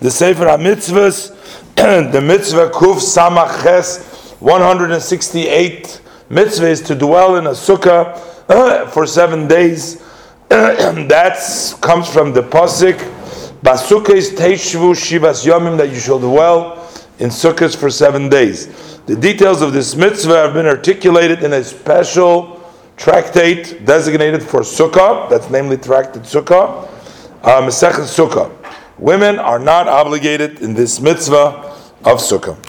the 0.00 0.10
Sefer 0.10 0.46
HaMitzvahs, 0.46 1.36
the 2.12 2.20
mitzvah 2.20 2.70
Kuf 2.70 2.96
Samach 2.96 3.62
Ches, 3.62 4.32
168 4.40 6.00
mitzvahs 6.30 6.86
to 6.86 6.94
dwell 6.94 7.36
in 7.36 7.46
a 7.46 7.50
sukkah 7.50 8.88
for 8.92 9.06
seven 9.06 9.46
days. 9.46 10.02
that 10.48 11.36
comes 11.82 12.08
from 12.08 12.32
the 12.32 12.42
Pasik, 12.42 12.98
is 14.10 14.30
Teishvu 14.30 14.94
Shivas 14.94 15.46
Yomim, 15.46 15.76
that 15.76 15.90
you 15.90 16.00
shall 16.00 16.18
dwell 16.18 16.76
in 17.18 17.28
sukkahs 17.28 17.76
for 17.76 17.90
seven 17.90 18.30
days. 18.30 19.00
The 19.04 19.16
details 19.16 19.60
of 19.60 19.74
this 19.74 19.94
mitzvah 19.94 20.34
have 20.34 20.54
been 20.54 20.66
articulated 20.66 21.42
in 21.42 21.52
a 21.52 21.62
special 21.62 22.58
tractate 22.96 23.84
designated 23.84 24.42
for 24.42 24.60
sukkah, 24.60 25.28
that's 25.28 25.50
namely 25.50 25.76
tractate 25.76 26.22
sukkah, 26.22 26.88
uh, 27.42 27.60
Sukkah. 27.62 28.59
Women 29.00 29.38
are 29.38 29.58
not 29.58 29.88
obligated 29.88 30.60
in 30.60 30.74
this 30.74 31.00
mitzvah 31.00 31.74
of 32.04 32.20
sukkah. 32.20 32.58